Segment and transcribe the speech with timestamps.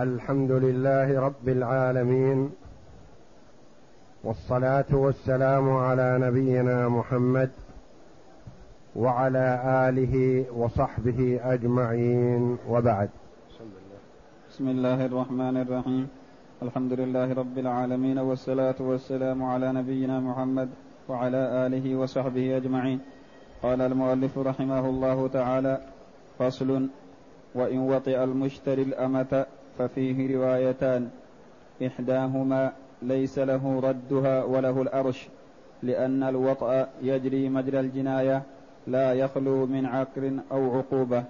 [0.00, 2.50] الحمد لله رب العالمين
[4.24, 7.50] والصلاة والسلام على نبينا محمد
[8.96, 9.46] وعلى
[9.88, 13.10] آله وصحبه أجمعين وبعد.
[14.50, 16.08] بسم الله الرحمن الرحيم.
[16.62, 20.68] الحمد لله رب العالمين والصلاة والسلام على نبينا محمد
[21.08, 23.00] وعلى آله وصحبه أجمعين.
[23.62, 25.80] قال المؤلف رحمه الله تعالى
[26.38, 26.88] فصل
[27.54, 29.46] وإن وطئ المشتري الأمة
[29.78, 31.10] ففيه روايتان.
[31.86, 35.28] إحداهما ليس له ردها وله الأرش
[35.82, 38.42] لأن الوطأ يجري مجرى الجناية
[38.86, 41.24] لا يخلو من عقر أو عقوبة.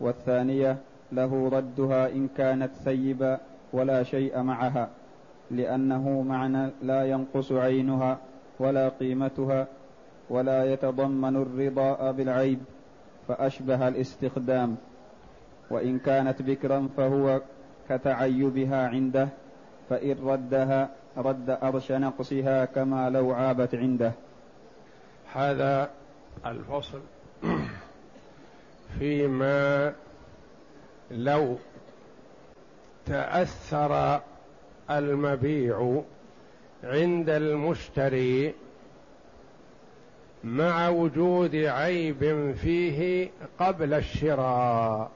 [0.00, 0.76] والثانية
[1.12, 3.38] له ردها إن كانت ثيبا
[3.72, 4.88] ولا شيء معها
[5.50, 8.18] لأنه معنى لا ينقص عينها
[8.58, 9.66] ولا قيمتها
[10.30, 12.58] ولا يتضمن الرضاء بالعيب
[13.28, 14.76] فأشبه الاستخدام.
[15.70, 17.40] وإن كانت بكرا فهو
[17.88, 19.28] كتعيبها عنده
[19.90, 24.12] فإن ردها رد أرش نقصها كما لو عابت عنده.
[25.32, 25.90] هذا
[26.46, 27.00] الفصل
[28.98, 29.92] فيما
[31.10, 31.56] لو
[33.06, 34.20] تأثر
[34.90, 36.02] المبيع
[36.84, 38.54] عند المشتري
[40.44, 45.10] مع وجود عيب فيه قبل الشراء.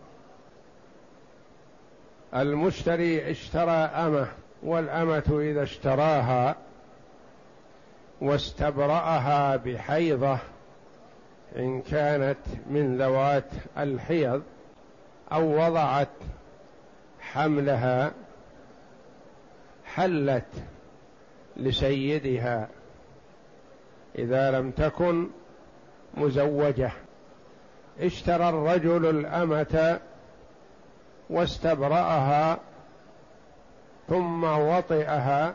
[2.37, 4.29] المشتري اشترى أمة
[4.63, 6.57] والأمة إذا اشتراها
[8.21, 10.39] واستبرأها بحيضة
[11.57, 12.39] إن كانت
[12.71, 14.43] من ذوات الحيض
[15.33, 16.09] أو وضعت
[17.21, 18.13] حملها
[19.85, 20.65] حلت
[21.57, 22.69] لسيدها
[24.19, 25.29] إذا لم تكن
[26.15, 26.93] مزوجة.
[28.01, 30.01] اشترى الرجل الأمة
[31.31, 32.59] واستبرأها
[34.09, 35.55] ثم وطئها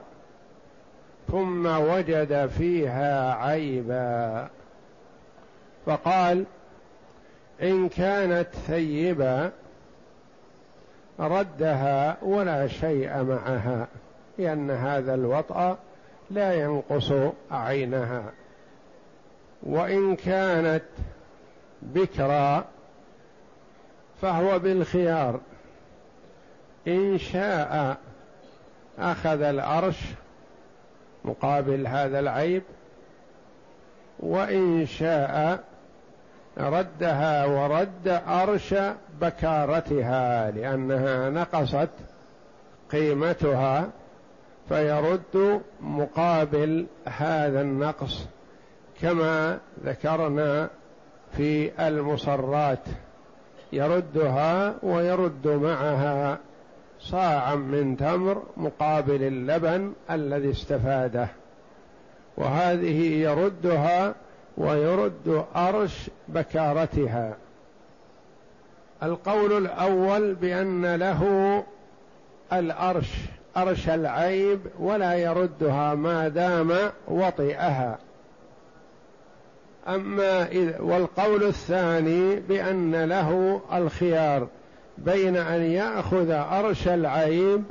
[1.31, 4.47] ثم وجد فيها عيبا.
[5.85, 6.45] فقال
[7.61, 9.51] إن كانت ثيبا
[11.19, 13.87] ردها ولا شيء معها
[14.37, 15.77] لأن هذا الوطأ
[16.31, 17.11] لا ينقص
[17.51, 18.23] عينها.
[19.63, 20.83] وإن كانت
[21.81, 22.65] بكرا
[24.21, 25.39] فهو بالخيار.
[26.87, 27.97] إن شاء
[28.99, 29.97] أخذ الأرش
[31.25, 32.63] مقابل هذا العيب
[34.19, 35.63] وإن شاء
[36.57, 38.75] ردها ورد أرش
[39.21, 41.89] بكارتها لأنها نقصت
[42.91, 43.89] قيمتها
[44.69, 48.25] فيرد مقابل هذا النقص
[49.01, 50.69] كما ذكرنا
[51.37, 52.83] في المصرات
[53.73, 56.37] يردها ويرد معها.
[57.01, 61.27] صاعا من تمر مقابل اللبن الذي استفاده.
[62.37, 64.15] وهذه يردها
[64.57, 67.35] ويرد أرش بكارتها.
[69.03, 71.63] القول الأول بأن له
[72.53, 73.09] الأرش
[73.57, 76.73] أرش العيب ولا يردها ما دام
[77.07, 77.97] وطئها.
[79.87, 80.47] أما
[80.79, 84.47] والقول الثاني بأن له الخيار.
[85.05, 87.63] بين أن يأخذ أرش العيب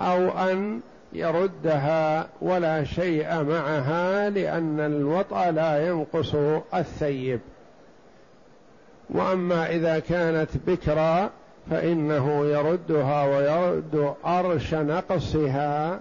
[0.00, 0.80] أو أن
[1.12, 6.34] يردها ولا شيء معها لأن الوطأ لا ينقص
[6.74, 7.40] الثيب.
[9.10, 11.30] وأما إذا كانت بكرا
[11.70, 16.00] فإنه يردها ويرد أرش نقصها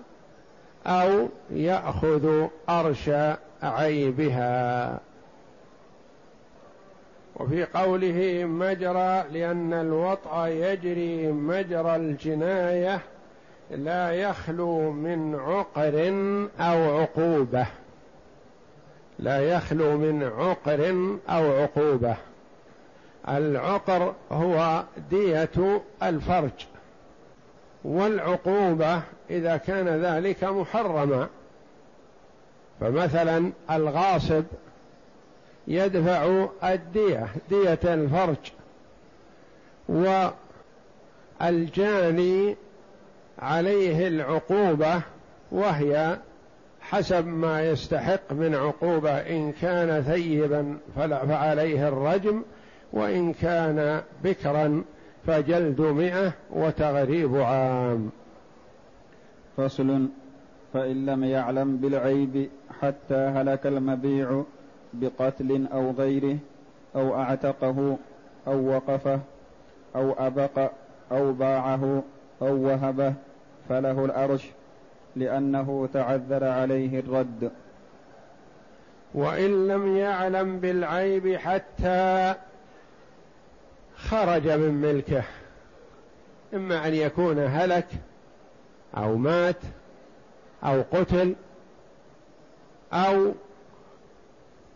[0.87, 3.11] أو يأخذ أرش
[3.63, 4.99] عيبها.
[7.39, 13.01] وفي قوله مجرى لأن الوطأ يجري مجرى الجناية
[13.71, 16.09] لا يخلو من عقر
[16.59, 17.65] أو عقوبة.
[19.19, 20.95] لا يخلو من عقر
[21.29, 22.15] أو عقوبة.
[23.29, 26.67] العقر هو دية الفرج.
[27.83, 31.27] والعقوبة إذا كان ذلك محرما.
[32.79, 34.43] فمثلا الغاصب
[35.67, 38.51] يدفع الدية دية الفرج.
[41.41, 42.55] والجاني
[43.39, 45.01] عليه العقوبة
[45.51, 46.17] وهي
[46.81, 52.43] حسب ما يستحق من عقوبة إن كان ثيبا فعليه الرجم
[52.93, 54.83] وإن كان بكرا
[55.27, 58.09] فجلد مئة وتغريب عام.
[59.57, 60.07] فصل.
[60.73, 62.49] فإن لم يعلم بالعيب
[62.81, 64.43] حتى هلك المبيع
[64.99, 66.37] بقتل أو غيره
[66.95, 67.97] أو أعتقه
[68.47, 69.19] أو وقفه
[69.95, 70.71] أو أبق
[71.11, 72.03] أو باعه
[72.41, 73.13] أو وهبه
[73.69, 74.47] فله الأرش
[75.15, 77.51] لأنه تعذر عليه الرد.
[79.13, 82.33] وإن لم يعلم بالعيب حتى
[83.95, 85.23] خرج من ملكه.
[86.53, 87.87] إما أن يكون هلك
[88.97, 89.61] أو مات
[90.63, 91.35] أو قتل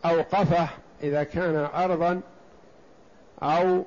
[0.05, 0.67] أو أوقفه
[1.03, 2.21] إذا كان أرضا
[3.43, 3.83] أو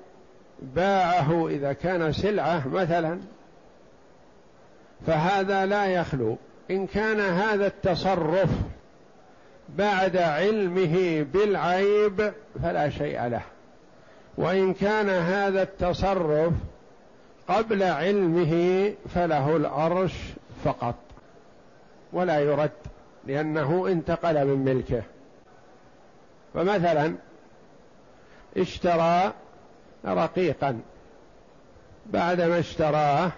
[0.63, 3.19] باعه إذا كان سلعة مثلا.
[5.07, 6.37] فهذا لا يخلو.
[6.71, 8.51] إن كان هذا التصرف
[9.69, 12.33] بعد علمه بالعيب
[12.63, 13.43] فلا شيء له.
[14.39, 16.53] وإن كان هذا التصرف
[17.49, 20.13] قبل علمه فله العرش
[20.65, 20.95] فقط
[22.13, 22.71] ولا يرد
[23.27, 25.03] لأنه انتقل من ملكه.
[26.55, 27.15] فمثلا
[28.57, 29.33] اشترى
[30.05, 30.81] رقيقا
[32.07, 33.31] بعدما اشتراه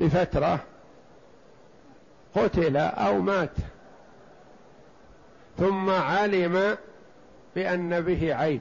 [0.00, 0.60] بفترة
[2.34, 3.50] قتل أو مات
[5.58, 6.76] ثم علم
[7.54, 8.60] بأن به عيب.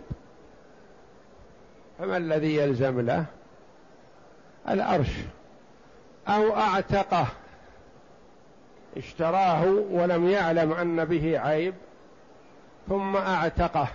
[2.00, 3.26] فما الذي يلزم له؟
[4.70, 5.10] الأرش
[6.28, 7.28] أو أعتقه.
[8.98, 11.74] اشتراه ولم يعلم أن به عيب
[12.90, 13.88] ثم أعتقه.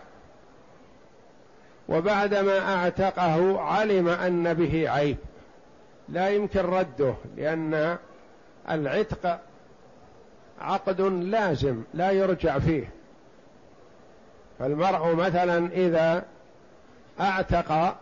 [1.88, 5.17] وبعدما أعتقه علم أن به عيب.
[6.08, 7.99] لا يمكن رده لأن
[8.70, 9.40] العتق
[10.61, 12.90] عقد لازم لا يرجع فيه.
[14.58, 16.25] فالمرء مثلا إذا
[17.20, 17.96] اعتق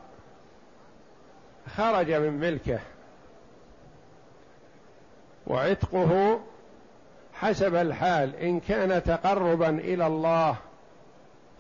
[1.77, 2.79] خرج من ملكه.
[5.47, 6.41] وعتقه
[7.35, 10.57] حسب الحال إن كان تقربا إلى الله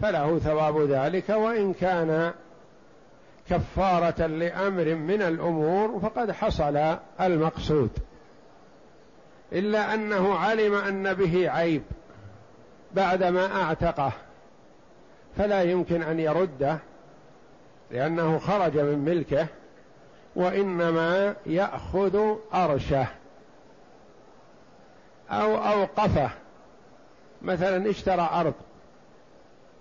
[0.00, 2.32] فله ثواب ذلك وإن كان
[3.50, 7.90] كفارة لأمر من الأمور فقد حصل المقصود.
[9.52, 11.82] إلا أنه علم أن به عيب
[12.94, 14.12] بعدما أعتقه
[15.36, 16.78] فلا يمكن أن يرده
[17.90, 19.46] لأنه خرج من ملكه
[20.36, 23.06] وإنما يأخذ أرشه
[25.30, 26.30] أو أوقفه.
[27.42, 28.54] مثلا اشترى أرض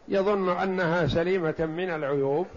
[0.07, 2.47] يظن أنها سليمة من العيوب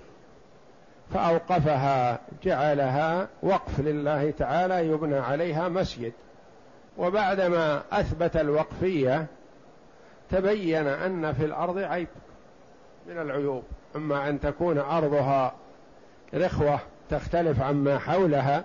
[1.15, 6.13] فأوقفها جعلها وقف لله تعالى يبنى عليها مسجد.
[6.99, 9.27] وبعدما أثبت الوقفية
[10.31, 12.09] تبين أن في الأرض عيب
[13.07, 13.63] من العيوب.
[13.97, 15.55] أما أن تكون أرضها
[16.35, 16.81] رخوة
[17.11, 18.65] تختلف عما حولها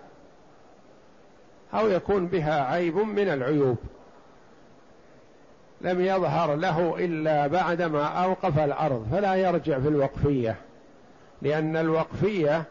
[1.73, 3.77] أو يكون بها عيب من العيوب.
[5.83, 10.55] لم يظهر له إلا بعدما أوقف الأرض فلا يرجع في الوقفية
[11.41, 12.63] لأن الوقفية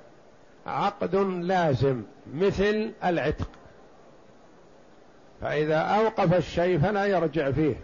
[0.66, 2.02] عقد لازم
[2.34, 3.48] مثل العتق.
[5.40, 7.74] فإذا أوقف الشيء فلا يرجع فيه.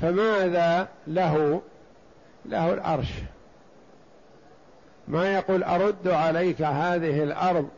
[0.00, 1.62] فماذا له؟
[2.46, 3.12] له الأرش.
[5.08, 7.68] ما يقول أرد عليك هذه الأرض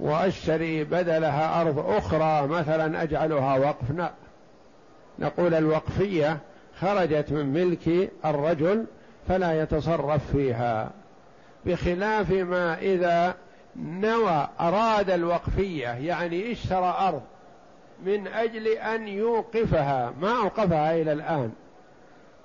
[0.00, 3.90] وأشتري بدلها أرض أخرى مثلا أجعلها وقف
[5.18, 6.38] نقول الوقفية
[6.80, 8.84] خرجت من ملك الرجل
[9.28, 10.90] فلا يتصرف فيها.
[11.66, 13.34] بخلاف ما إذا
[13.76, 17.22] نوى أراد الوقفية يعني اشترى أرض
[18.06, 21.52] من أجل أن يوقفها ما أوقفها إلى الآن.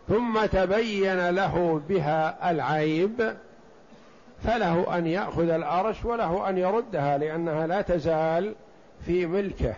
[0.08, 3.36] ثم تبين له بها العيب
[4.44, 8.56] فله أن يأخذ العرش وله أن يردها لأنها لا تزال
[9.06, 9.74] في ملكه.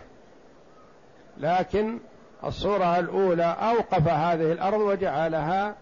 [1.38, 1.98] لكن
[2.44, 5.74] الصورة الأولى أوقف هذه الأرض وجعلها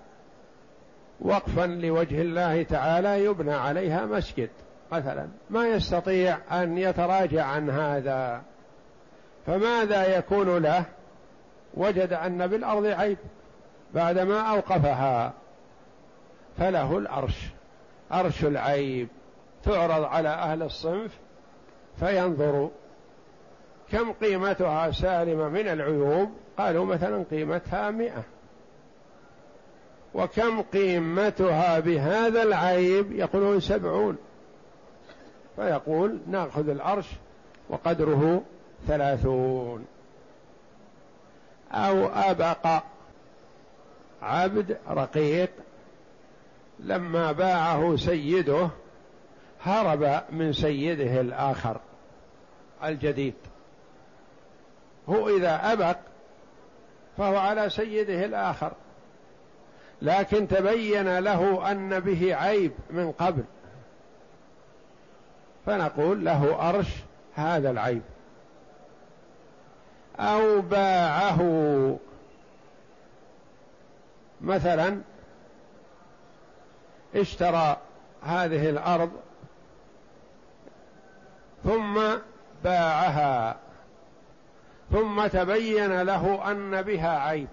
[1.21, 4.51] وقفا لوجه الله تعالى يبنى عليها مسجد
[4.93, 5.29] مثلا.
[5.51, 8.43] ما يستطيع أن يتراجع عن هذا.
[9.47, 10.85] فماذا يكون له؟
[11.75, 13.19] وجد أن بالأرض عيب.
[13.95, 15.33] بعدما أوقفها
[16.59, 17.47] فله الأرش
[18.13, 19.09] أرش العيب.
[19.65, 21.19] تعرض على أهل الصنف
[22.01, 22.71] فينظروا
[23.93, 26.31] كم قيمتها سالمة من العيوب.
[26.59, 28.23] قالوا مثلا قيمتها مئة.
[30.15, 34.17] وكم قيمتها بهذا العيب؟ يقولون سبعون.
[35.57, 37.07] فيقول نأخذ العرش
[37.69, 38.43] وقدره
[38.87, 39.87] ثلاثون.
[41.73, 42.83] أو أبق
[44.23, 45.51] عبد رقيق
[46.81, 48.69] لما باعه سيده
[49.63, 51.81] هرب من سيده الآخر
[52.85, 53.35] الجديد.
[55.09, 55.97] هو إذا أبق
[57.19, 58.73] فهو على سيده الآخر.
[60.03, 63.45] لكن تبين له أن به عيب من قبل.
[65.67, 66.89] فنقول له أرش
[67.35, 68.03] هذا العيب.
[70.21, 71.99] أو باعه.
[74.41, 75.01] مثلا
[77.15, 77.77] اشترى
[78.23, 79.11] هذه الأرض
[81.65, 82.01] ثم
[82.65, 83.57] باعها.
[84.93, 87.49] ثم تبين له أن بها عيب.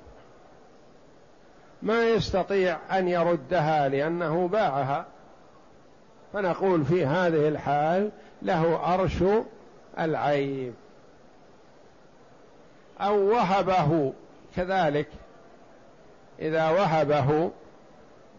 [1.82, 5.06] ما يستطيع أن يردها لأنه باعها.
[6.34, 8.12] فنقول في هذه الحال
[8.42, 9.24] له أرش
[10.00, 10.74] العيب.
[13.02, 14.14] أو وهبه
[14.56, 15.08] كذلك.
[16.40, 17.52] إذا وهبه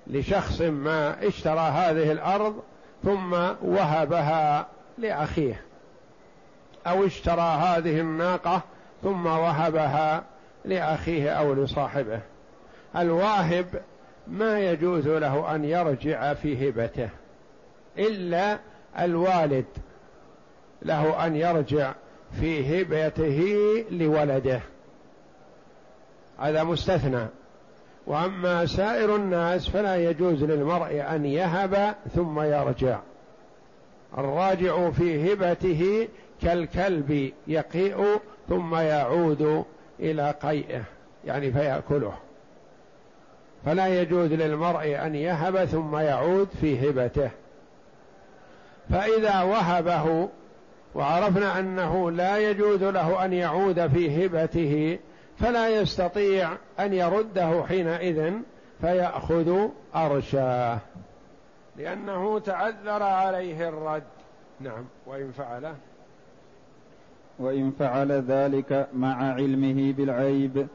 [0.07, 2.63] لشخص ما اشترى هذه الأرض
[3.05, 4.67] ثم وهبها
[4.99, 5.63] لأخيه.
[6.87, 8.63] أو اشترى هذه الناقة
[9.03, 10.25] ثم وهبها
[10.65, 12.21] لأخيه أو لصاحبه.
[12.97, 13.67] الواهب
[14.27, 17.09] ما يجوز له أن يرجع في هبته
[17.99, 18.59] إلا
[18.99, 19.65] الوالد
[20.83, 21.93] له أن يرجع
[22.41, 23.45] في هبته
[23.91, 24.61] لولده.
[26.39, 27.27] هذا مستثنى.
[28.07, 32.99] وأما سائر الناس فلا يجوز للمرء أن يهب ثم يرجع.
[34.19, 36.09] الراجع في هبته
[36.43, 39.65] كالكلب يقيء ثم يعود
[40.01, 40.83] إلى قيئه
[41.25, 42.13] يعني فيأكله.
[43.65, 47.31] فلا يجوز للمرء أن يهب ثم يعود في هبته.
[48.91, 50.29] فإذا وهبه
[50.95, 54.99] وعرفنا أنه لا يجوز له أن يعود في هبته
[55.39, 56.51] فلا يستطيع
[56.81, 58.33] أن يرده حينئذ
[58.81, 60.79] فيأخذ أرشاه.
[61.77, 64.03] لأنه تعذر عليه الرد.
[64.61, 65.75] نعم وإن فعله.
[67.39, 70.67] وإن فعل ذلك مع علمه بالعيب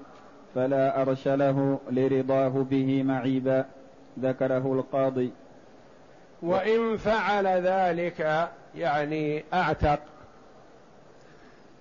[0.55, 3.65] فلا ارش له لرضاه به معيبا
[4.19, 5.31] ذكره القاضي.
[6.41, 9.99] وإن فعل ذلك يعني أعتق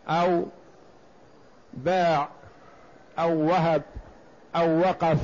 [0.09, 0.45] أو
[1.75, 2.29] باع
[3.19, 3.83] أو وهب
[4.57, 5.19] أو وقف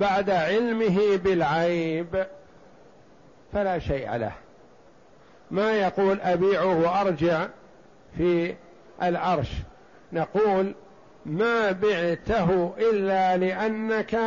[0.00, 2.26] بعد علمه بالعيب
[3.52, 4.32] فلا شيء له.
[5.50, 7.46] ما يقول أبيعه وأرجع
[8.16, 8.54] في
[9.02, 9.52] العرش.
[10.12, 10.74] نقول
[11.26, 14.18] ما بعته إلا لأنك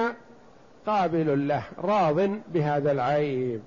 [0.85, 3.61] قابل له راض بهذا العيب.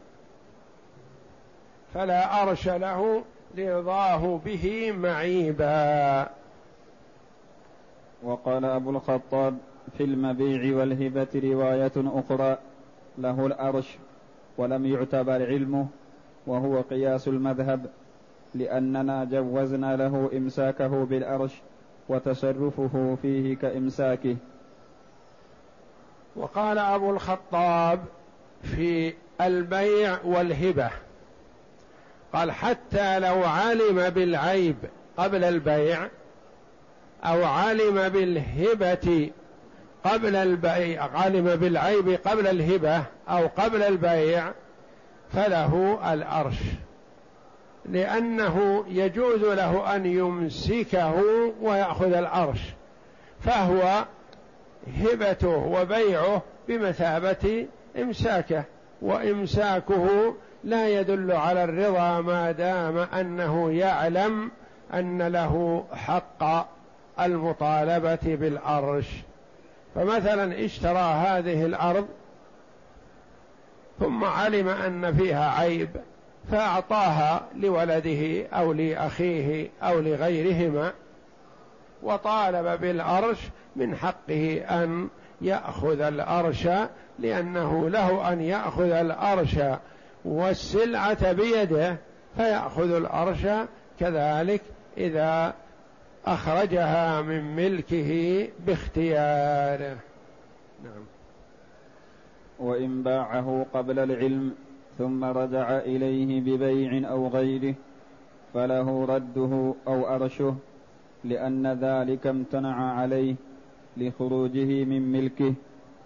[1.94, 6.28] فلا أرش له لرضاه به معيبا.
[8.22, 9.58] وقال أبو الخطاب
[9.98, 12.58] في المبيع والهبة رواية أخرى
[13.18, 13.96] له الأرش
[14.58, 15.86] ولم يعتبر علمه
[16.46, 17.86] وهو قياس المذهب.
[18.58, 21.52] لأننا جوزنا له إمساكه بالأرش
[22.08, 24.36] وتصرفه فيه كإمساكه.
[26.36, 28.04] وقال أبو الخطاب
[28.62, 30.90] في البيع والهبة
[32.32, 34.76] قال حتى لو علم بالعيب
[35.16, 36.08] قبل البيع
[37.24, 39.30] أو علم بالهبة
[40.04, 44.52] قبل البيع علم بالعيب قبل الهبة أو قبل البيع
[45.32, 46.58] فله الأرش.
[47.88, 51.22] لأنه يجوز له أن يمسكه
[51.62, 52.60] ويأخذ الارش
[53.40, 54.04] فهو
[55.00, 57.66] هبته وبيعه بمثابة
[57.98, 58.64] إمساكه
[59.02, 64.50] وإمساكه لا يدل على الرضا ما دام أنه يعلم
[64.94, 66.68] أن له حق
[67.20, 69.06] المطالبة بالارش
[69.94, 72.06] فمثلا اشترى هذه الأرض
[74.00, 75.88] ثم علم أن فيها عيب
[76.50, 80.92] فأعطاها لولده أو لأخيه أو لغيرهما
[82.02, 83.38] وطالب بالأرش
[83.76, 85.08] من حقه أن
[85.40, 86.68] يأخذ الأرش
[87.18, 89.56] لأنه له أن يأخذ الأرش
[90.24, 91.96] والسلعة بيده
[92.36, 93.46] فيأخذ الأرش
[94.00, 94.62] كذلك
[94.96, 95.54] إذا
[96.26, 99.96] أخرجها من ملكه باختياره.
[100.84, 101.04] نعم.
[102.58, 104.54] وإن باعه قبل العلم
[104.98, 107.74] ثم رجع إليه ببيع أو غيره
[108.54, 110.56] فله رده أو أرشه
[111.24, 113.34] لأن ذلك امتنع عليه
[113.96, 115.54] لخروجه من ملكه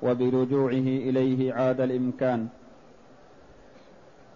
[0.02, 2.48] وبرجوعه إليه عاد الإمكان.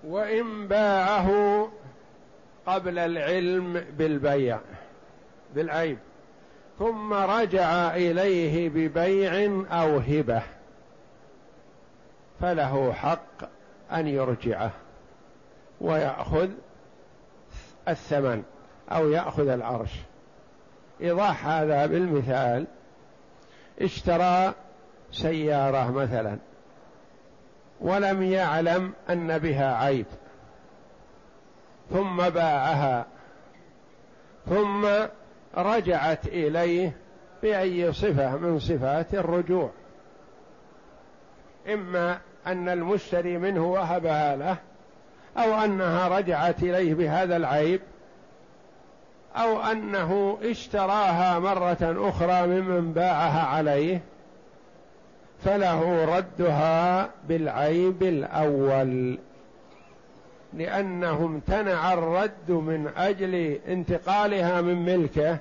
[0.04, 1.30] وإن باعه
[2.66, 4.60] قبل العلم بالبيع
[5.54, 5.98] بالعيب
[6.78, 10.42] ثم رجع إليه ببيع أو هبة
[12.40, 13.53] فله حق
[13.94, 14.70] أن يرجعه
[15.80, 16.48] ويأخذ
[17.88, 18.42] الثمن
[18.90, 19.90] أو يأخذ العرش.
[21.00, 22.66] إيضاح هذا بالمثال
[23.82, 24.54] اشترى
[25.12, 26.38] سيارة مثلا
[27.80, 30.06] ولم يعلم أن بها عيب
[31.90, 33.06] ثم باعها
[34.48, 34.86] ثم
[35.56, 36.96] رجعت إليه
[37.42, 39.70] بأي صفة من صفات الرجوع
[41.72, 44.56] إما أن المشتري منه وهبها له
[45.36, 47.80] أو أنها رجعت إليه بهذا العيب
[49.36, 54.00] أو أنه اشتراها مرة أخرى ممن باعها عليه
[55.44, 59.18] فله ردها بالعيب الأول.
[60.54, 65.38] لأنه امتنع الرد من أجل انتقالها من ملكه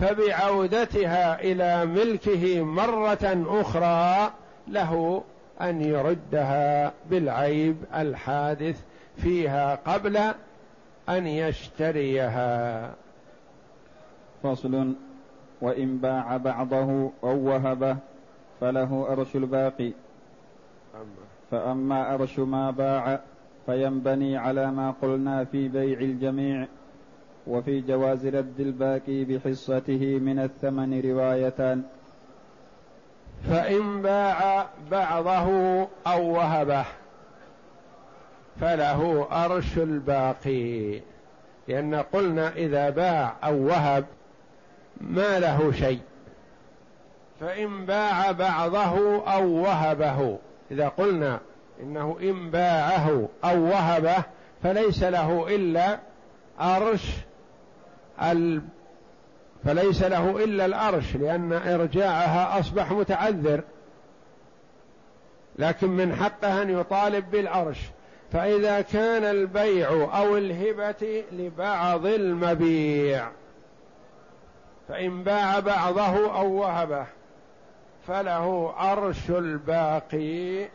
[0.00, 4.32] فبعودتها إلى ملكه مرة أخرى
[4.68, 5.22] له
[5.60, 8.82] أن يردها بالعيب الحادث
[9.16, 10.16] فيها قبل
[11.08, 12.94] أن يشتريها.
[14.42, 14.94] فصل
[15.60, 17.96] وإن باع بعضه أو وهبه
[18.60, 19.92] فله أرش الباقي.
[21.50, 23.20] فأما أرش ما باع
[23.66, 26.66] فينبني على ما قلنا في بيع الجميع
[27.46, 31.82] وفي جواز رد الباقي بحصته من الثمن روايتان.
[33.50, 35.48] فإن باع بعضه
[36.06, 36.84] أو وهبه
[38.60, 41.00] فله أرش الباقي.
[41.68, 44.04] لأن قلنا إذا باع أو وهب
[45.00, 46.00] ما له شيء.
[47.40, 50.38] فإن باع بعضه أو وهبه.
[50.70, 51.40] إذا قلنا
[51.82, 54.24] إنه إن باعه أو وهبه
[54.62, 55.98] فليس له إلا
[56.60, 57.16] أرش
[58.22, 58.62] ال
[59.64, 63.60] فليس له إلا الأرش لأن إرجاعها أصبح متعذر.
[65.58, 67.78] لكن من حقه أن يطالب بالأرش.
[68.32, 73.28] فإذا كان البيع أو الهبة لبعض المبيع
[74.88, 77.06] فإن باع بعضه أو وهبه
[78.06, 80.68] فله أرش الباقي.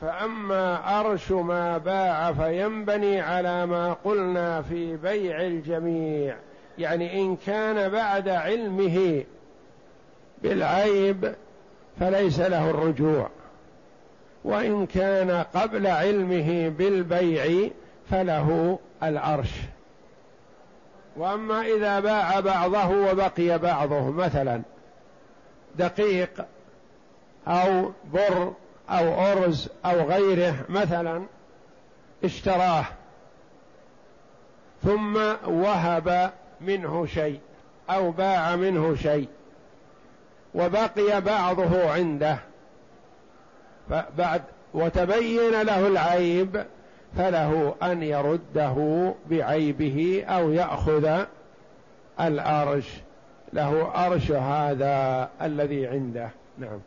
[0.00, 6.36] فأما أرش ما باع فينبني على ما قلنا في بيع الجميع.
[6.78, 9.24] يعني إن كان بعد علمه
[10.42, 11.34] بالعيب
[12.00, 13.28] فليس له الرجوع.
[14.44, 17.70] وإن كان قبل علمه بالبيع
[18.10, 19.50] فله العرش.
[21.16, 24.62] وأما إذا باع بعضه وبقي بعضه مثلا
[25.76, 26.46] دقيق
[27.48, 28.52] أو بر
[28.90, 31.22] أو أرز أو غيره مثلا
[32.24, 32.84] اشتراه
[34.82, 37.40] ثم وهب منه شيء
[37.90, 39.28] أو باع منه شيء
[40.54, 42.38] وبقي بعضه عنده.
[43.90, 44.42] فبعد
[44.74, 46.64] وتبين له العيب
[47.16, 51.24] فله أن يرده بعيبه أو يأخذ
[52.20, 52.88] الأرش.
[53.52, 56.30] له أرش هذا الذي عنده.
[56.58, 56.78] نعم.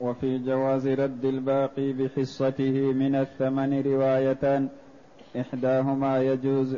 [0.00, 4.68] وفي جواز رد الباقي بحصته من الثمن روايتان
[5.40, 6.76] إحداهما يجوز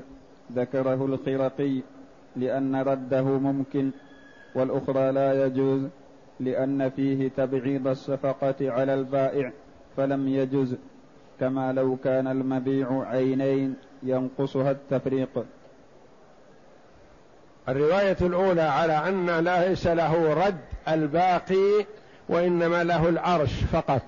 [0.52, 1.80] ذكره الخرقي
[2.36, 3.90] لأن رده ممكن
[4.54, 5.82] والأخرى لا يجوز
[6.40, 9.52] لأن فيه تبعيض الصفقة على البائع
[9.96, 10.76] فلم يجز
[11.40, 15.44] كما لو كان المبيع عينين ينقصها التفريق.
[17.68, 21.86] الرواية الأولى على أن ليس له رد الباقي
[22.28, 24.02] وإنما له العرش فقط.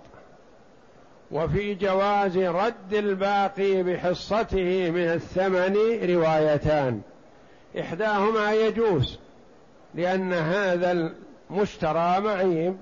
[1.30, 5.76] وفي جواز رد الباقي بحصته من الثمن
[6.14, 7.00] روايتان.
[7.80, 9.18] إحداهما يجوز
[9.94, 11.12] لأن هذا
[11.50, 12.76] المشترى معيب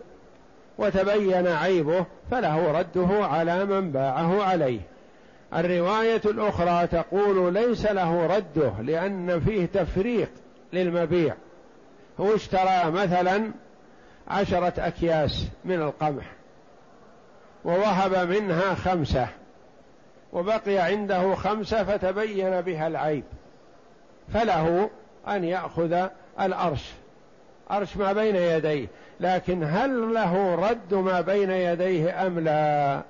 [0.78, 4.80] وتبين عيبه فله رده على من باعه عليه.
[5.54, 10.30] الرواية الأخرى تقول ليس له رده لأن فيه تفريق
[10.72, 11.34] للمبيع.
[12.20, 13.50] هو اشترى مثلا
[14.28, 16.35] عشرة أكياس من القمح.
[17.66, 19.28] ووهب منها خمسة
[20.32, 23.24] وبقي عنده خمسة فتبين بها العيب
[24.34, 24.90] فله
[25.28, 26.06] أن يأخذ
[26.40, 26.92] الأرش
[27.70, 28.86] أرش ما بين يديه
[29.20, 33.02] لكن هل له رد ما بين يديه أم لا؟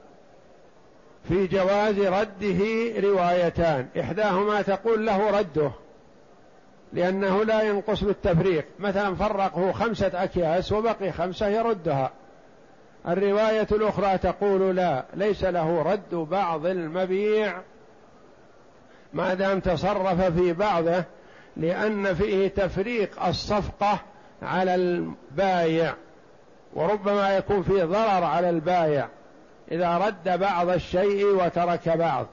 [1.28, 2.60] في جواز رده
[3.00, 5.70] روايتان إحداهما تقول له رده
[6.92, 12.10] لأنه لا ينقص بالتفريق مثلا فرقه خمسة أكياس وبقي خمسة يردها.
[13.08, 17.60] الرواية الأخرى تقول لا ليس له رد بعض المبيع
[19.12, 21.04] ما دام تصرف في بعضه
[21.56, 23.98] لأن فيه تفريق الصفقة
[24.42, 25.94] على البايع
[26.74, 29.08] وربما يكون فيه ضرر على البايع
[29.70, 32.26] إذا رد بعض الشيء وترك بعض.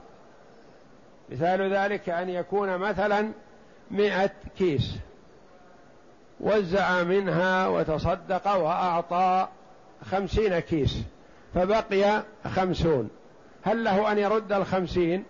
[1.30, 3.32] مثال ذلك أن يكون مثلا
[3.92, 4.96] مئة كيس
[6.40, 9.48] وزع منها وتصدق وأعطى
[10.12, 10.98] خمسين كيس
[11.56, 12.24] فبقي
[12.56, 13.10] خمسون.
[13.64, 15.24] هل له أن يرد الخمسين؟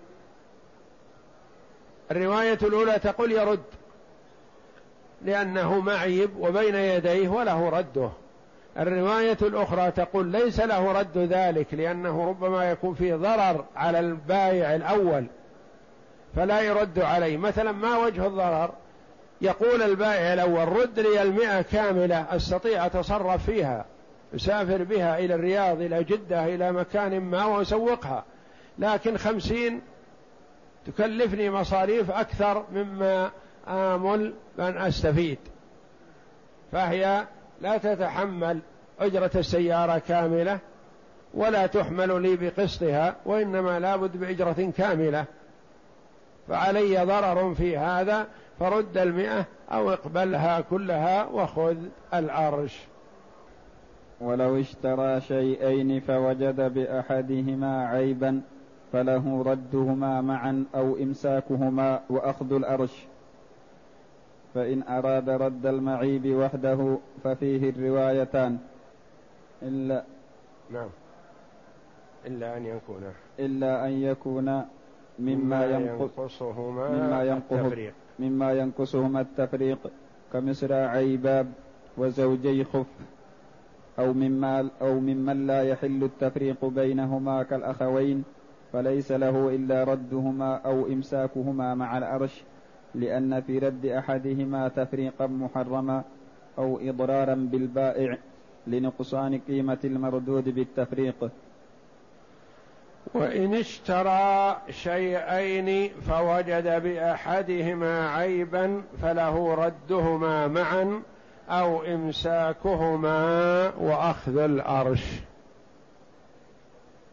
[2.12, 3.64] الرواية الأولى تقول يرد
[5.22, 8.10] لأنه معيب وبين يديه وله رده.
[8.80, 15.26] الرواية الأخرى تقول ليس له رد ذلك لأنه ربما يكون فيه ضرر على البائع الأول
[16.36, 17.38] فلا يرد عليه.
[17.38, 18.72] مثلا ما وجه الضرر؟
[19.42, 23.86] يقول البائع الأول رد لي المئة كاملة أستطيع أتصرف فيها.
[24.36, 28.24] أسافر بها إلى الرياض إلى جدة إلى مكان ما وأسوقها
[28.80, 29.82] لكن خمسين
[30.86, 33.32] تكلفني مصاريف أكثر مما
[33.68, 35.38] آمل أن أستفيد.
[36.72, 37.28] فهي
[37.62, 38.60] لا تتحمل
[39.00, 40.60] أجرة السيارة كاملة
[41.34, 45.26] ولا تحمل لي بقسطها وإنما لابد بأجرة كاملة.
[46.48, 48.28] فعلي ضرر في هذا
[48.60, 51.78] فرد المئة أو اقبلها كلها وخذ
[52.14, 52.80] العرش.
[54.22, 58.42] ولو اشترى شيئين فوجد بأحدهما عيبا
[58.92, 63.06] فله ردهما معا أو إمساكهما وأخذ الأرش.
[64.54, 68.58] فإن أراد رد المعيب وحده ففيه الروايتان.
[69.62, 70.04] إلا
[70.72, 70.90] نعم.
[72.26, 73.04] إلا أن يكون.
[73.40, 74.62] إلا أن يكون
[75.20, 77.78] مما ينقصهما مما ينقص
[78.20, 79.80] مما ينقصهما التفريق.
[80.34, 81.48] كمصراعي باب
[81.98, 82.86] وزوجي خف.
[84.00, 88.24] أو مما أو ممن لا يحل التفريق بينهما كالأخوين
[88.74, 92.44] فليس له إلا ردهما أو إمساكهما مع الأرش
[92.96, 96.04] لأن في رد أحدهما تفريقا محرما
[96.58, 98.18] أو إضرارا بالبائع
[98.68, 101.30] لنقصان قيمة المردود بالتفريق.
[103.14, 111.02] وإن اشترى شيئين فوجد بأحدهما عيبا فله ردهما معا
[111.50, 115.04] أو إمساكهما وأخذ الأرش.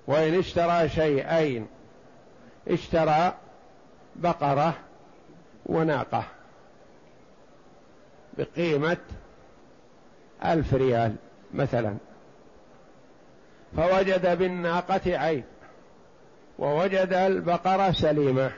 [0.06, 1.66] وإن اشترى شيئين
[2.68, 3.34] اشترى
[4.16, 4.74] بقرة
[5.66, 6.24] وناقة
[8.38, 8.96] بقيمة
[10.44, 11.14] ألف ريال
[11.54, 11.96] مثلا.
[13.76, 15.44] فوجد بالناقة عيب
[16.58, 18.50] ووجد البقرة سليمة.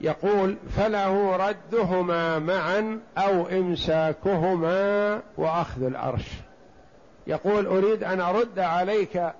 [0.00, 6.26] يقول فله ردهما معا أو إمساكهما وأخذ العرش
[7.26, 9.32] يقول أريد أن أرد عليك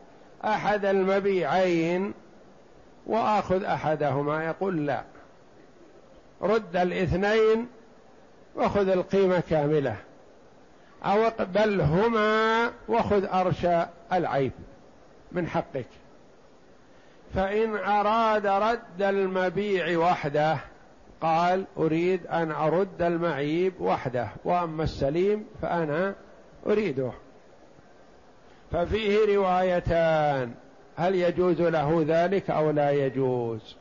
[0.45, 2.15] أحد المبيعين
[3.07, 4.45] وآخذ أحدهما.
[4.45, 5.03] يقول لا.
[6.43, 7.69] رد الاثنين
[8.57, 9.97] وخذ القيمة كاملة.
[11.05, 13.67] أو اقبلهما وخذ أرش
[14.13, 14.53] العيب
[15.33, 15.87] من حقك.
[17.35, 20.59] فإن أراد رد المبيع وحده
[21.21, 26.15] قال أريد أن أرد المعيب وحده وأما السليم فأنا
[26.67, 27.13] أريده.
[28.73, 30.55] ففيه روايتان
[30.97, 33.77] هل يجوز له ذلك أو لا يجوز؟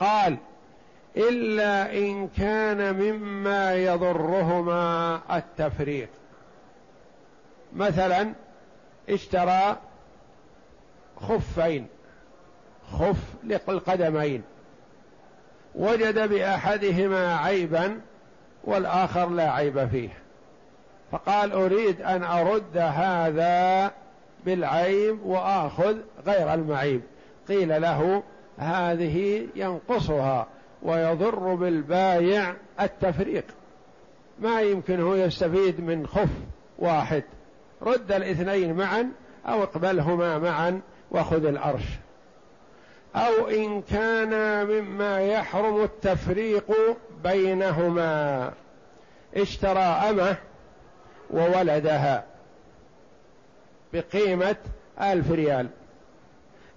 [0.00, 0.36] قال
[1.16, 6.08] إلا إن كان مما يضرهما التفريق.
[7.76, 8.32] مثلا
[9.08, 9.76] اشترى
[11.20, 11.86] خفين
[12.92, 14.42] خف للقدمين
[15.74, 18.00] وجد بأحدهما عيبا
[18.64, 20.08] والآخر لا عيب فيه.
[21.12, 23.90] فقال أريد أن أرد هذا
[24.46, 27.02] بالعيب وأخذ غير المعيب.
[27.48, 28.22] قيل له
[28.58, 30.46] هذه ينقصها
[30.82, 33.44] ويضر بالبايع التفريق.
[34.38, 36.30] ما يمكن هو يستفيد من خف
[36.78, 37.22] واحد.
[37.82, 39.10] رد الاثنين معا
[39.46, 41.84] أو اقبلهما معا وخذ العرش
[43.16, 46.64] أو إن كان مما يحرم التفريق
[47.24, 48.52] بينهما.
[49.36, 50.36] اشترى أمه
[51.30, 52.24] وولدها
[53.92, 54.56] بقيمة
[55.00, 55.68] ألف ريال.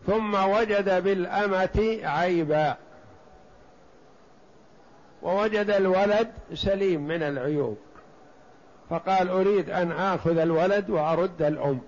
[0.08, 2.76] ثم وجد بالأمة عيبا.
[5.22, 7.78] ووجد الولد سليم من العيوب.
[8.90, 11.82] فقال أريد أن آخذ الولد وأرد الأم.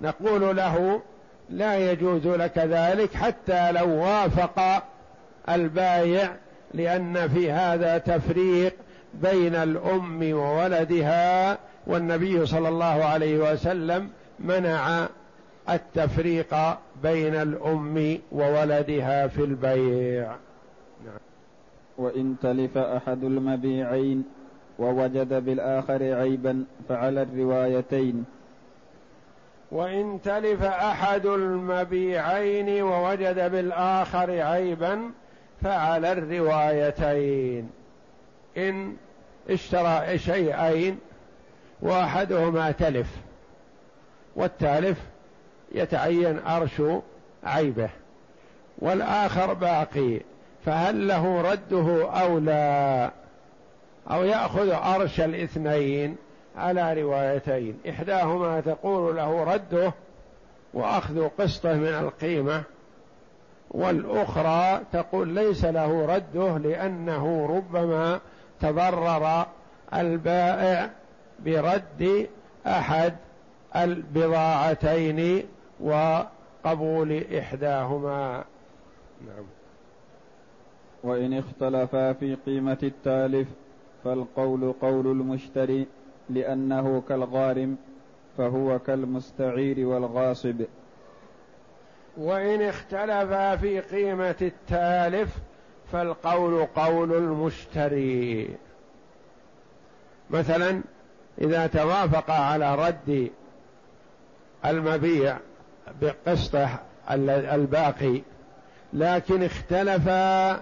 [0.00, 1.02] نقول له
[1.50, 4.84] لا يجوز لك ذلك حتى لو وافق
[5.48, 6.30] البايع
[6.74, 8.74] لأن في هذا تفريق
[9.14, 15.06] بين الأم وولدها والنبي صلى الله عليه وسلم منع
[15.70, 16.54] التفريق
[17.02, 20.32] بين الأم وولدها في البيع.
[21.98, 24.24] وإن تلف أحد المبيعين
[24.78, 28.24] ووجد بالآخر عيبا فعلى الروايتين
[29.72, 35.10] وإن تلف أحد المبيعين ووجد بالآخر عيبا
[35.62, 37.70] فعلى الروايتين.
[38.56, 38.96] إن
[39.50, 40.98] اشترى شيئين
[41.82, 43.06] وأحدهما تلف
[44.36, 44.98] والتالف
[45.72, 46.82] يتعين أرش
[47.44, 47.90] عيبه
[48.78, 50.20] والآخر باقي
[50.64, 53.10] فهل له رده أو لا؟
[54.10, 56.16] أو يأخذ أرش الاثنين؟
[56.58, 57.78] على روايتين.
[57.88, 59.92] إحداهما تقول له رده
[60.74, 62.62] وأخذ قسطه من القيمة
[63.70, 68.20] والأخرى تقول ليس له رده لأنه ربما
[68.60, 69.46] تضرر
[69.94, 70.90] البائع
[71.44, 72.28] برد
[72.66, 73.14] أحد
[73.76, 75.44] البضاعتين
[75.80, 78.44] وقبول إحداهما.
[79.26, 79.44] نعم.
[81.04, 83.48] وإن اختلفا في قيمة التالف
[84.04, 85.86] فالقول قول المشتري.
[86.30, 87.76] لأنه كالغارم
[88.38, 90.62] فهو كالمستعير والغاصب.
[92.16, 95.36] وإن اختلفا في قيمة التالف
[95.92, 98.56] فالقول قول المشتري.
[100.30, 100.82] مثلا
[101.40, 103.30] إذا توافق على رد
[104.64, 105.38] المبيع
[106.02, 106.68] بقسطه
[107.10, 108.22] الباقي
[108.92, 110.54] لكن اختلفا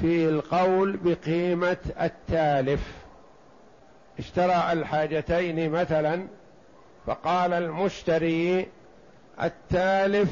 [0.00, 3.01] في القول بقيمة التالف.
[4.18, 6.26] اشترى الحاجتين مثلا
[7.06, 8.68] فقال المشتري
[9.42, 10.30] التالف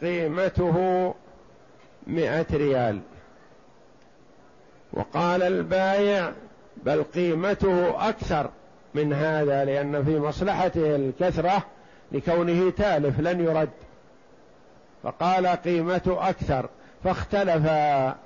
[0.00, 1.14] قيمته
[2.06, 3.00] مئة ريال.
[4.92, 6.32] وقال البايع
[6.76, 8.50] بل قيمته أكثر
[8.94, 11.62] من هذا لأن في مصلحته الكثرة
[12.12, 13.70] لكونه تالف لن يرد.
[15.02, 16.68] فقال قيمته أكثر
[17.04, 18.16] فاختلفا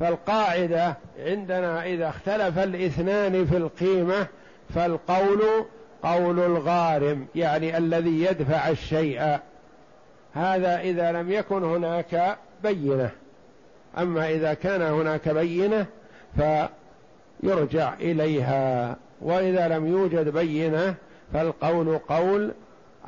[0.00, 4.26] فالقاعدة عندنا إذا اختلف الاثنان في القيمة
[4.74, 5.42] فالقول
[6.02, 9.38] قول الغارم يعني الذي يدفع الشيء.
[10.34, 13.10] هذا إذا لم يكن هناك بينة.
[13.98, 15.86] أما إذا كان هناك بينة
[16.36, 18.96] فيرجع إليها.
[19.20, 20.94] وإذا لم يوجد بينة
[21.32, 22.52] فالقول قول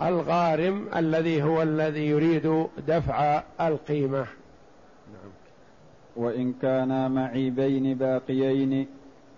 [0.03, 4.27] الغارم الذي هو الذي يريد دفع القيمة.
[5.13, 5.33] نعم.
[6.17, 8.87] وإن كانا معيبين باقيين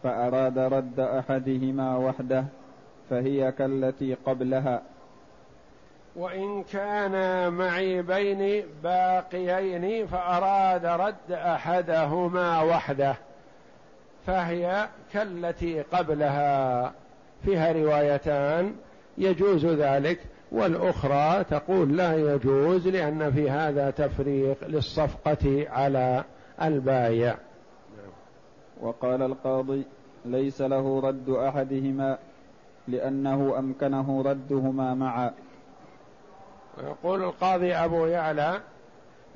[0.07, 2.45] فأراد رد أحدهما وحده
[3.11, 4.83] فهي كالتي قبلها.
[6.17, 13.17] وإن كانا معيبين باقيين فأراد رد أحدهما وحده
[14.27, 16.93] فهي كالتي قبلها.
[17.45, 18.75] فيها روايتان
[19.19, 20.21] يجوز ذلك
[20.53, 26.25] والأخرى تقول لا يجوز لأن في هذا تفريق للصفقة على
[26.63, 27.37] البايع.
[28.81, 29.85] وقال القاضي
[30.27, 32.19] ليس له رد أحدهما
[32.89, 35.33] لأنه أمكنه ردهما معا.
[36.79, 38.61] ويقول القاضي أبو يعلى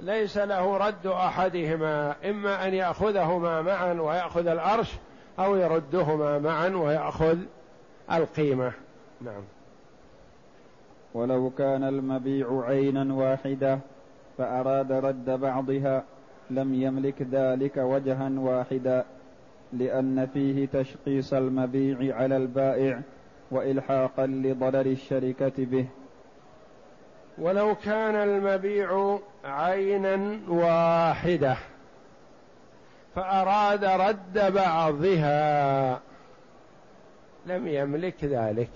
[0.01, 4.95] ليس له رد أحدهما إما أن يأخذهما معا ويأخذ العرش
[5.39, 7.39] أو يردهما معا ويأخذ
[8.13, 8.73] القيمة.
[9.21, 9.43] نعم.
[11.15, 13.79] ولو كان المبيع عينا واحدة
[14.39, 16.05] فأراد رد بعضها
[16.51, 19.05] لم يملك ذلك وجها واحدا.
[19.73, 23.01] لأن فيه تشقيص المبيع على البائع
[23.51, 25.87] وإلحاقا لضرر الشركة به.
[27.39, 31.57] ولو كان المبيع عينا واحدة
[33.15, 36.01] فأراد رد بعضها
[37.47, 38.71] لم يملك ذلك.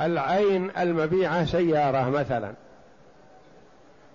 [0.00, 2.52] العين المبيعه سيارة مثلا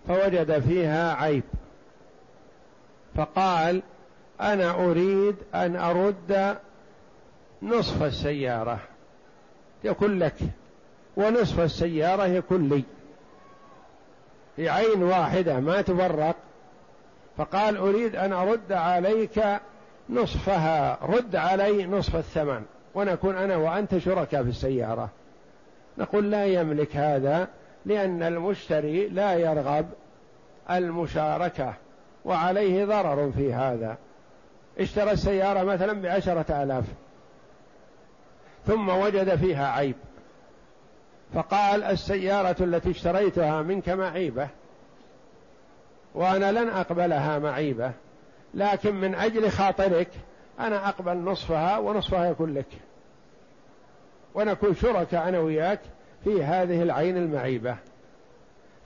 [0.08, 1.43] فوجد فيها عيب
[3.15, 3.82] فقال
[4.41, 6.58] أنا أريد أن أرد
[7.62, 8.80] نصف السيارة.
[9.84, 10.36] يكون لك.
[11.17, 12.84] ونصف السيارة يكون لي.
[14.56, 16.36] في عين واحدة ما تفرق.
[17.38, 19.43] فقال أريد أن أرد عليك
[20.10, 20.99] نصفها.
[21.02, 22.62] رد علي نصف الثمن.
[22.95, 25.10] ونكون أنا وأنت شركاء في السيارة.
[25.97, 27.47] نقول لا يملك هذا
[27.86, 29.89] لأن المشتري لا يرغب
[30.71, 31.73] المشاركة.
[32.25, 33.97] وعليه ضرر في هذا.
[34.80, 36.84] اشترى السيارة مثلا بعشرة آلاف
[38.68, 39.96] ثم وجد فيها عيب.
[41.34, 44.48] فقال السيارة التي اشتريتها منك معيبة
[46.15, 47.92] وأنا لن أقبلها معيبة
[48.54, 50.10] لكن من أجل خاطرك
[50.60, 52.65] أنا أقبل نصفها ونصفها يكون لك.
[54.34, 55.80] ونكون شركاء أنا وياك
[56.24, 57.76] في هذه العين المعيبة.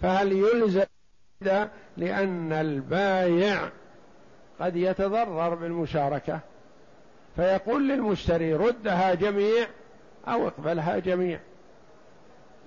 [0.01, 0.83] فهل يلزم
[1.97, 3.69] لأن البايع
[4.59, 6.39] قد يتضرر بالمشاركة.
[7.35, 9.67] فيقول للمشتري ردها جميع
[10.27, 11.39] أو اقبلها جميع.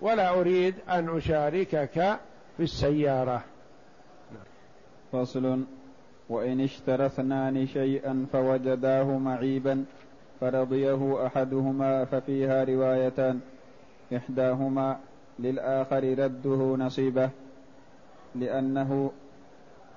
[0.00, 2.18] ولا أريد أن أشاركك
[2.56, 3.44] في السيارة.
[5.12, 5.64] فصل.
[6.28, 9.84] وإن اشترى اثنان شيئا فوجداه معيبا
[10.40, 13.40] فرضيه أحدهما ففيها روايتان.
[14.16, 14.98] إحداهما
[15.38, 17.30] للآخر رده نصيبه
[18.34, 19.12] لأنه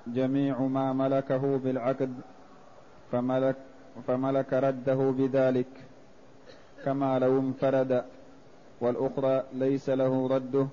[0.06, 2.14] جميع ما ملكه بالعقد
[3.12, 3.56] فملك
[4.06, 5.66] فملك رده بذلك
[6.84, 8.04] كما لو انفرد.
[8.80, 10.66] والأخرى ليس له رده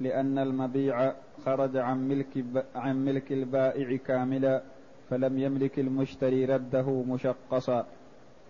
[0.00, 1.12] لأن المبيع
[1.44, 4.62] خرج عن ملك عن ملك البائع كاملا
[5.10, 7.86] فلم يملك المشتري رده مشقصا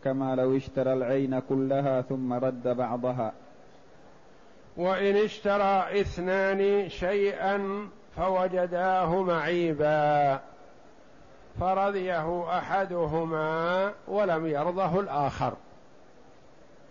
[0.04, 3.32] كما لو اشترى العين كلها ثم رد بعضها.
[4.76, 10.40] وإن اشترى اثنان شيئا فوجداه معيبا
[11.60, 15.52] فرضيه أحدهما ولم يرضه الآخر.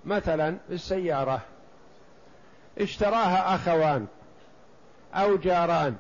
[0.06, 1.42] مثلا السياره
[2.78, 4.08] اشتراها أخوان
[5.14, 5.96] أو جاران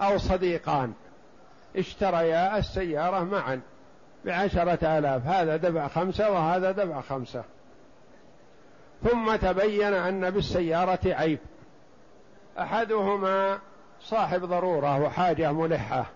[0.00, 0.92] أو صديقان
[1.76, 3.60] اشتريا السيارة معا
[4.24, 7.44] بعشرة آلاف هذا دفع خمسة وهذا دفع خمسة.
[9.04, 11.38] ثم تبين أن بالسيارة عيب.
[12.58, 13.58] أحدهما
[14.00, 16.06] صاحب ضرورة وحاجة ملحة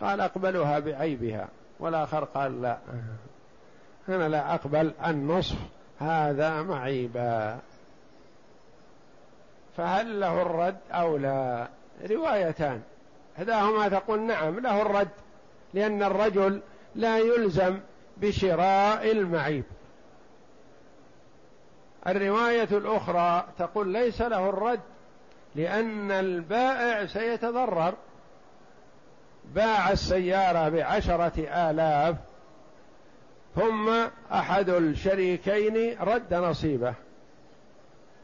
[0.00, 1.48] قال أقبلها بعيبها
[1.80, 2.78] والآخر قال لا.
[4.08, 5.56] أنا لا أقبل النصف
[6.00, 7.58] هذا معيبا.
[9.76, 11.68] فهل له الرد أو لا؟
[12.10, 12.82] روايتان.
[13.38, 15.08] إحداهما تقول نعم له الرد
[15.74, 16.60] لأن الرجل
[16.94, 17.80] لا يلزم
[18.16, 19.64] بشراء المعيب.
[22.06, 24.80] الرواية الأخرى تقول ليس له الرد
[25.54, 27.94] لأن البائع سيتضرر.
[29.54, 32.16] باع السيارة بعشرة آلاف
[33.54, 33.90] ثم
[34.32, 36.94] أحد الشريكين رد نصيبه.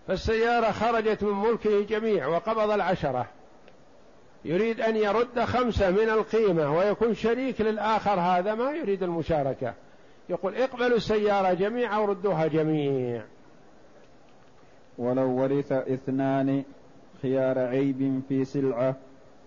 [0.09, 3.27] فالسيارة خرجت من ملكه جميع وقبض العشرة.
[4.45, 9.75] يريد أن يرد خمسة من القيمة ويكون شريك للآخر هذا ما يريد المشاركة.
[10.29, 13.23] يقول اقبلوا السيارة جميعا وردوها جميع.
[14.99, 16.65] ولو ورث اثنان
[17.23, 18.97] خيار عيب في سلعة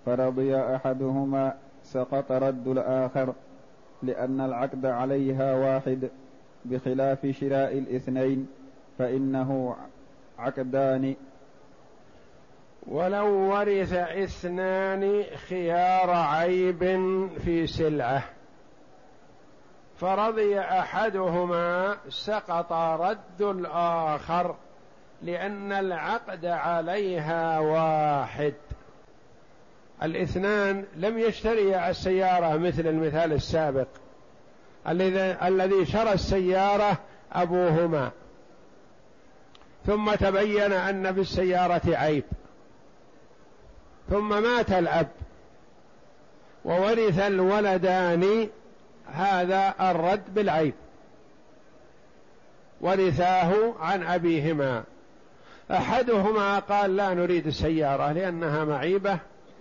[0.06, 3.34] فرضي أحدهما سقط رد الآخر
[4.04, 6.10] لأن العقد عليها واحد
[6.66, 8.48] بخلاف شراء الاثنين
[8.98, 9.76] فإنه
[10.40, 11.16] عقدان.
[12.88, 16.84] ولو ورث اثنان خيار عيب
[17.46, 18.24] في سلعة
[19.96, 24.56] فرضي أحدهما سقط رد الآخر
[25.24, 28.54] لأن العقد عليها واحد.
[30.04, 33.88] الاثنان لم يشتريا السيارة مثل المثال السابق.
[35.48, 36.98] الذي شرى السيارة
[37.34, 38.12] أبوهما.
[39.86, 42.24] ثم تبين أن بالسيارة عيب.
[44.10, 45.08] ثم مات الأب.
[46.66, 48.50] وورث الولدان.
[49.14, 50.74] هذا الرد بالعيب.
[52.82, 54.84] ورثاه عن أبيهما.
[55.72, 59.18] أحدهما قال لا نريد السيارة لأنها معيبة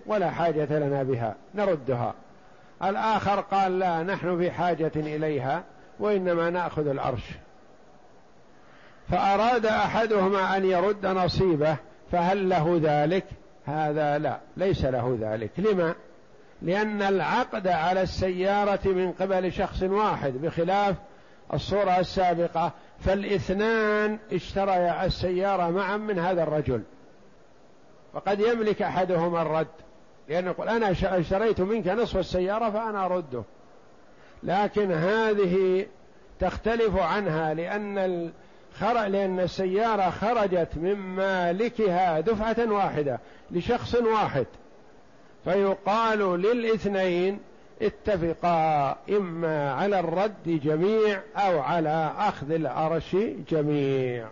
[0.06, 2.14] ولا حاجة لنا بها نردها.
[2.84, 5.64] الآخر قال لا نحن في حاجة إليها
[6.00, 7.24] وإنما نأخذ العرش.
[9.10, 11.76] فأراد أحدهما أن يرد نصيبه
[12.12, 13.24] فهل له ذلك؟
[13.66, 15.50] هذا لا ليس له ذلك.
[15.58, 15.94] لما؟
[16.62, 20.96] لأن العقد على السيارة من قبل شخص واحد بخلاف
[21.54, 22.72] الصورة السابقة
[23.04, 26.82] فالاثنان اشتريا السيارة معا من هذا الرجل.
[28.14, 29.66] وقد يملك أحدهما الرد
[30.28, 33.42] لأنه يقول أنا اشتريت منك نصف السيارة فأنا أرده.
[34.42, 35.86] لكن هذه
[36.40, 38.32] تختلف عنها لأن
[38.92, 44.46] لأن السيارة خرجت من مالكها دفعة واحدة لشخص واحد.
[45.44, 47.40] فيقال للاثنين
[47.82, 53.16] اتفقا إما على الرد جميع أو على أخذ العرش
[53.50, 54.28] جميع.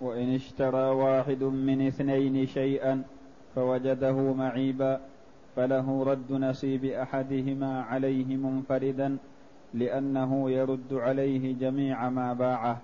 [0.00, 3.02] وإن اشترى واحد من اثنين شيئا
[3.54, 5.00] فوجده معيبا
[5.56, 9.16] فله رد نصيب أحدهما عليه منفردا
[9.74, 12.80] لأنه يرد عليه جميع ما باعه.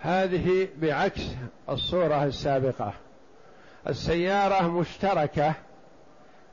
[0.00, 1.34] هذه بعكس
[1.68, 2.92] الصورة السابقة.
[3.88, 5.54] السيارة مشتركة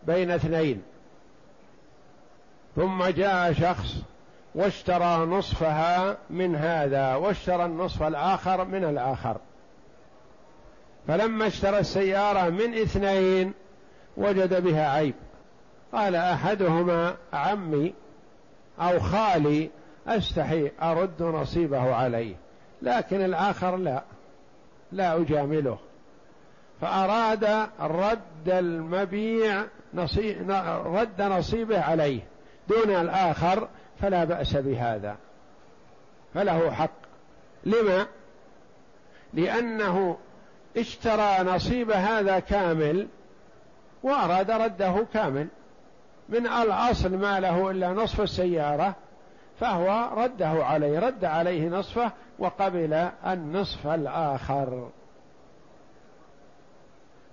[0.07, 0.81] بين اثنين.
[2.75, 3.95] ثم جاء شخص
[4.55, 9.37] واشترى نصفها من هذا واشترى النصف الآخر من الآخر.
[11.07, 13.53] فلما اشترى السيارة من اثنين
[14.17, 15.15] وجد بها عيب.
[15.93, 17.93] قال أحدهما عمي
[18.79, 19.69] أو خالي
[20.07, 22.35] أستحي أرد نصيبه عليه.
[22.81, 24.03] لكن الآخر لا
[24.91, 25.77] لا أجامله.
[26.81, 29.63] فأراد رد المبيع
[29.93, 30.51] نصيب
[30.85, 32.34] رد نصيبه عليه.
[32.67, 33.67] دون الآخر
[34.01, 35.17] فلا بأس بهذا
[36.33, 36.89] فله حق.
[37.63, 38.07] لما؟
[39.33, 40.17] لأنه
[40.77, 43.07] اشترى نصيب هذا كامل
[44.03, 45.47] وأراد رده كامل.
[46.29, 48.95] من الأصل ما له إلا نصف السيارة
[49.59, 52.93] فهو رده عليه رد عليه نصفه وقبل
[53.25, 54.89] النصف الآخر.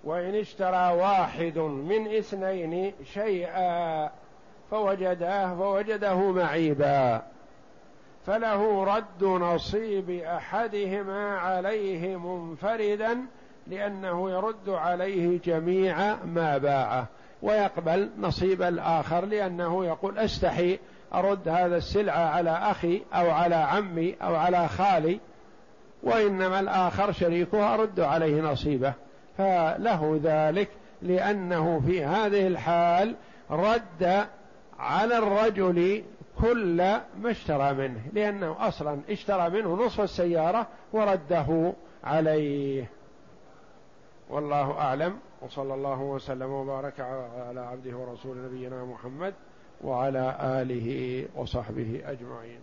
[0.04, 4.10] وإن اشترى واحد من اثنين شيئا
[4.72, 7.22] فوجداه فوجده معيبا.
[8.26, 13.18] فله رد نصيب أحدهما عليه منفردا
[13.66, 17.06] لأنه يرد عليه جميع ما باعه
[17.42, 20.78] ويقبل نصيب الآخر لأنه يقول أستحي
[21.14, 25.20] أرد هذا السلعه على أخي أو على عمي أو على خالي
[26.02, 28.92] وإنما الآخر شريكه أرد عليه نصيبه.
[29.38, 30.68] فله ذلك
[31.02, 33.14] لأنه في هذه الحال
[33.50, 34.26] رد
[34.82, 36.04] على الرجل
[36.40, 36.76] كل
[37.20, 41.72] ما اشترى منه لأنه أصلا اشترى منه نصف السيارة ورده
[42.04, 42.90] عليه.
[44.30, 49.34] والله أعلم وصلى الله وسلم وبارك على عبده ورسول نبينا محمد
[49.84, 52.60] وعلى آله وصحبه أجمعين.